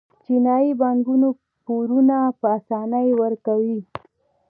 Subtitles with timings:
[0.23, 1.27] چینايي بانکونه
[1.65, 3.79] پورونه په اسانۍ ورکوي.